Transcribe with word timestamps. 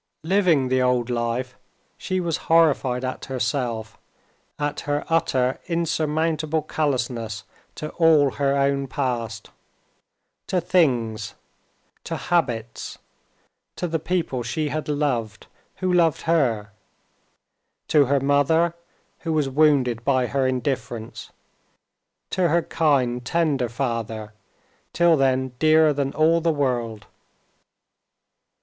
Living 0.23 0.69
the 0.69 0.81
old 0.81 1.11
life, 1.11 1.59
she 1.95 2.19
was 2.19 2.37
horrified 2.49 3.05
at 3.05 3.25
herself, 3.25 3.99
at 4.57 4.79
her 4.79 5.05
utter 5.09 5.59
insurmountable 5.67 6.63
callousness 6.63 7.43
to 7.75 7.89
all 7.99 8.31
her 8.31 8.55
own 8.57 8.87
past, 8.87 9.51
to 10.47 10.59
things, 10.59 11.35
to 12.03 12.15
habits, 12.17 12.97
to 13.75 13.87
the 13.87 13.99
people 13.99 14.41
she 14.41 14.69
had 14.69 14.87
loved, 14.89 15.45
who 15.75 15.93
loved 15.93 16.21
her—to 16.21 18.05
her 18.05 18.19
mother, 18.19 18.73
who 19.19 19.31
was 19.31 19.49
wounded 19.49 20.03
by 20.03 20.25
her 20.25 20.47
indifference, 20.47 21.29
to 22.31 22.49
her 22.49 22.63
kind, 22.63 23.23
tender 23.23 23.69
father, 23.69 24.33
till 24.93 25.15
then 25.15 25.49
dearer 25.59 25.93
than 25.93 26.11
all 26.13 26.41
the 26.41 26.49
world. 26.51 27.05